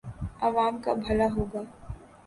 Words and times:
عوام 0.41 0.73
کا 0.81 0.93
بھلا 1.03 1.27
ہو 1.35 1.43
گا۔ 1.53 1.61